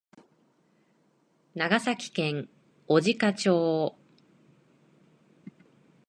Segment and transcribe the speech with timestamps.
[1.53, 2.49] 長崎県
[2.87, 3.95] 小値賀町